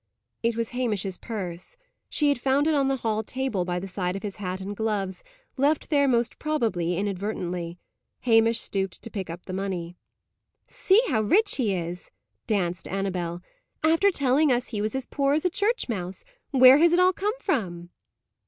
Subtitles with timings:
[0.41, 1.77] It was Hamish's purse.
[2.09, 4.75] She had found it on the hall table, by the side of his hat and
[4.75, 5.23] gloves,
[5.57, 7.77] left there most probably inadvertently.
[8.21, 9.95] Hamish stooped to pick up the money.
[10.67, 12.09] "See how rich he is!"
[12.47, 13.41] danced Annabel;
[13.83, 16.25] "after telling us he was as poor as a church mouse!
[16.49, 17.91] Where has it all come from?"